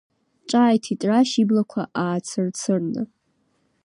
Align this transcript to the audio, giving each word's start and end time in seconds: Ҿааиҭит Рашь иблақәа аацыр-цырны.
Ҿааиҭит 0.49 1.01
Рашь 1.09 1.35
иблақәа 1.41 1.83
аацыр-цырны. 2.03 3.03